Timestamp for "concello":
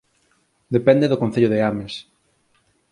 1.23-1.49